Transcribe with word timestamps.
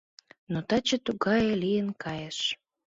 Но 0.51 0.59
таче 0.69 0.97
тугае 1.05 1.51
лийын 1.61 1.89
кайыш! 2.03 2.39